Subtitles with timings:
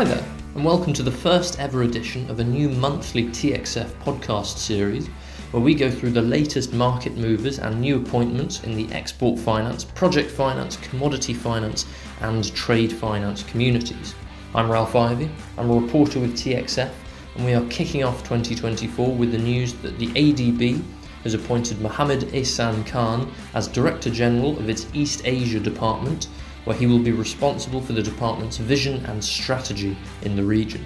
[0.00, 5.08] and welcome to the first ever edition of a new monthly TXF podcast series
[5.50, 9.84] where we go through the latest market movers and new appointments in the export finance,
[9.84, 11.84] project finance, commodity finance,
[12.22, 14.14] and trade finance communities.
[14.54, 16.90] I'm Ralph Ivey, I'm a reporter with TXF,
[17.36, 20.82] and we are kicking off 2024 with the news that the ADB
[21.24, 26.28] has appointed Mohammed Ehsan Khan as Director General of its East Asia Department
[26.64, 30.84] where he will be responsible for the department's vision and strategy in the region.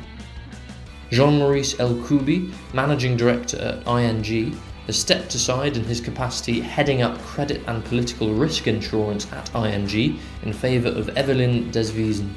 [1.10, 7.02] Jean Maurice El Koubi, managing director at ING, has stepped aside in his capacity heading
[7.02, 12.30] up credit and political risk insurance at ING in favour of Evelyn Deswiesen.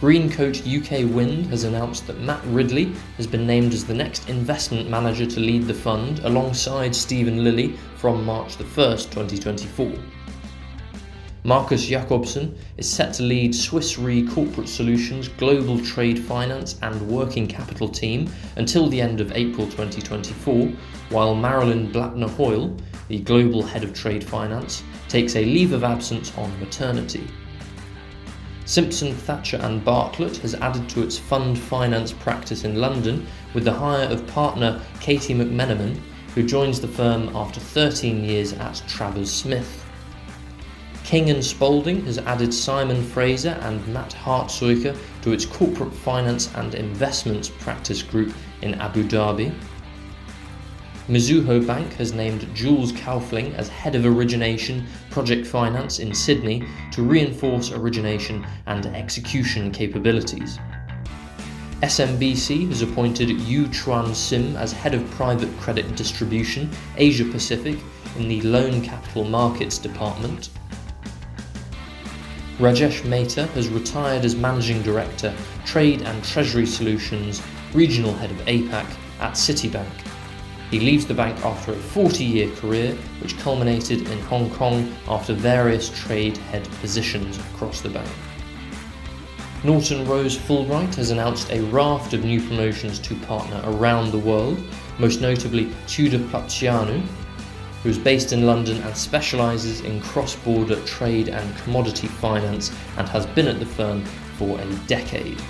[0.00, 4.90] Greencoat UK Wind has announced that Matt Ridley has been named as the next investment
[4.90, 9.92] manager to lead the fund alongside Stephen Lilley from March 1, 2024.
[11.46, 17.46] Marcus Jacobson is set to lead Swiss Re Corporate Solutions global trade finance and working
[17.46, 20.72] capital team until the end of April 2024,
[21.10, 26.36] while Marilyn Blattner Hoyle, the global head of trade finance, takes a leave of absence
[26.36, 27.24] on maternity.
[28.64, 33.24] Simpson Thacher and Bartlett has added to its fund finance practice in London
[33.54, 36.00] with the hire of partner Katie McMenamin,
[36.34, 39.84] who joins the firm after 13 years at Travers Smith.
[41.06, 46.74] King and Spalding has added Simon Fraser and Matt Hartsuiker to its corporate finance and
[46.74, 49.54] investments practice group in Abu Dhabi.
[51.06, 57.04] Mizuho Bank has named Jules Kaufling as head of origination project finance in Sydney to
[57.04, 60.58] reinforce origination and execution capabilities.
[61.82, 67.78] SMBC has appointed Yu Chuan Sim as head of private credit distribution Asia Pacific
[68.18, 70.50] in the Loan Capital Markets Department.
[72.58, 75.34] Rajesh Mehta has retired as Managing Director,
[75.66, 77.42] Trade and Treasury Solutions,
[77.74, 78.86] Regional Head of APAC
[79.20, 79.86] at Citibank.
[80.70, 85.34] He leaves the bank after a 40 year career, which culminated in Hong Kong after
[85.34, 88.08] various trade head positions across the bank.
[89.62, 94.58] Norton Rose Fulbright has announced a raft of new promotions to partner around the world,
[94.98, 97.06] most notably Tudor Plapcianu,
[97.86, 103.08] who is based in London and specialises in cross border trade and commodity finance and
[103.08, 104.04] has been at the firm
[104.38, 105.40] for a decade.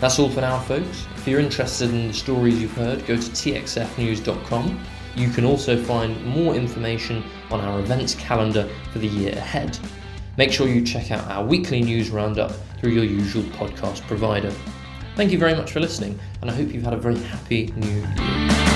[0.00, 1.06] That's all for now, folks.
[1.14, 4.80] If you're interested in the stories you've heard, go to txfnews.com.
[5.14, 7.22] You can also find more information
[7.52, 9.78] on our events calendar for the year ahead.
[10.36, 12.50] Make sure you check out our weekly news roundup
[12.80, 14.52] through your usual podcast provider.
[15.14, 17.86] Thank you very much for listening, and I hope you've had a very happy new
[17.86, 18.67] year.